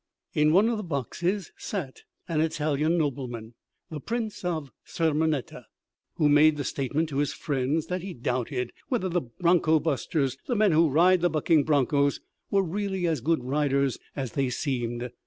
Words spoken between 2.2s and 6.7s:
an Italian nobleman, the Prince of Sermonetta, who made the